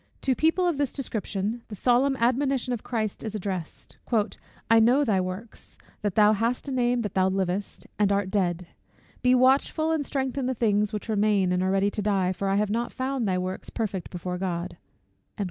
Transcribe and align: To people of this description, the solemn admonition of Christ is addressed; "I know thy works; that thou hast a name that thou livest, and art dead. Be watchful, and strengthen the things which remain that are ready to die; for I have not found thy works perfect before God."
To 0.21 0.33
people 0.33 0.65
of 0.67 0.79
this 0.79 0.91
description, 0.93 1.61
the 1.67 1.75
solemn 1.75 2.15
admonition 2.15 2.73
of 2.73 2.81
Christ 2.81 3.23
is 3.23 3.35
addressed; 3.35 3.97
"I 4.67 4.79
know 4.79 5.05
thy 5.05 5.21
works; 5.21 5.77
that 6.01 6.15
thou 6.15 6.33
hast 6.33 6.67
a 6.67 6.71
name 6.71 7.01
that 7.01 7.13
thou 7.13 7.29
livest, 7.29 7.85
and 7.99 8.11
art 8.11 8.31
dead. 8.31 8.65
Be 9.21 9.35
watchful, 9.35 9.91
and 9.91 10.03
strengthen 10.03 10.47
the 10.47 10.55
things 10.55 10.91
which 10.91 11.07
remain 11.07 11.49
that 11.51 11.61
are 11.61 11.69
ready 11.69 11.91
to 11.91 12.01
die; 12.01 12.31
for 12.33 12.49
I 12.49 12.55
have 12.55 12.71
not 12.71 12.91
found 12.91 13.27
thy 13.27 13.37
works 13.37 13.69
perfect 13.69 14.09
before 14.09 14.39
God." 14.39 14.75